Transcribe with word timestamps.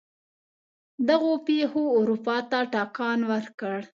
دغو 1.09 1.31
پېښو 1.47 1.83
اروپا 1.99 2.37
ته 2.49 2.59
ټکان 2.73 3.19
ورکړ. 3.31 3.79